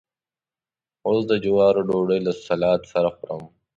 اوس 1.07 1.21
د 1.29 1.31
جوارو 1.43 1.81
ډوډۍ 1.87 2.19
له 2.27 2.31
سلاد 2.45 2.81
سره 2.91 3.09
خورم. 3.17 3.41